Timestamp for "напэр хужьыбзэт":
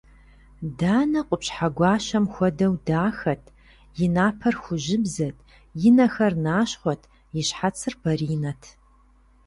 4.15-5.37